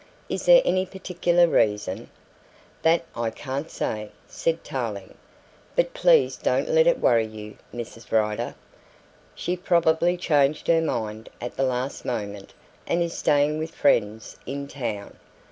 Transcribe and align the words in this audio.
"Is 0.29 0.47
there 0.47 0.63
any 0.65 0.87
particular 0.87 1.47
reason?" 1.47 2.09
"That 2.81 3.05
I 3.15 3.29
can't 3.29 3.69
say," 3.69 4.09
said 4.27 4.63
Tarling. 4.63 5.13
"But 5.75 5.93
please 5.93 6.37
don't 6.37 6.67
let 6.69 6.87
it 6.87 6.97
worry 6.99 7.27
you, 7.27 7.57
Mrs. 7.71 8.11
Rider. 8.11 8.55
She 9.35 9.55
probably 9.55 10.17
changed 10.17 10.65
her 10.69 10.81
mind 10.81 11.29
at 11.39 11.55
the 11.55 11.61
last 11.65 12.03
moment 12.03 12.51
and 12.87 13.03
is 13.03 13.15
staying 13.15 13.59
with 13.59 13.75
friends 13.75 14.37
in 14.47 14.67
town." 14.67 15.17